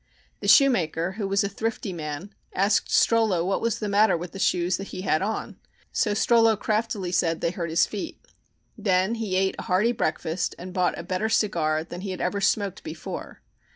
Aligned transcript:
The 0.39 0.47
shoemaker, 0.47 1.11
who 1.17 1.27
was 1.27 1.43
a 1.43 1.47
thrifty 1.47 1.93
man, 1.93 2.33
asked 2.55 2.89
Strollo 2.89 3.45
what 3.45 3.61
was 3.61 3.77
the 3.77 3.87
matter 3.87 4.17
with 4.17 4.31
the 4.31 4.39
shoes 4.39 4.77
he 4.77 5.01
had 5.01 5.21
on, 5.21 5.57
so 5.91 6.15
Strollo 6.15 6.57
craftily 6.59 7.11
said 7.11 7.39
they 7.39 7.51
hurt 7.51 7.69
his 7.69 7.85
feet. 7.85 8.19
Then 8.75 9.13
he 9.13 9.35
ate 9.35 9.55
a 9.59 9.69
hearty 9.69 9.91
breakfast, 9.91 10.55
and 10.57 10.73
bought 10.73 10.97
a 10.97 11.03
better 11.03 11.29
cigar 11.29 11.83
than 11.83 12.01
he 12.01 12.09
had 12.09 12.19
ever 12.19 12.41
smoked 12.41 12.81
before. 12.83 13.43